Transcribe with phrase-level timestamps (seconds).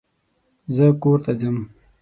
[0.75, 1.57] زه کورته ځم.